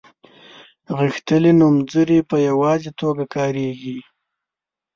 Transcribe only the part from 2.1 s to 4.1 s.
په یوازې توګه کاریږي.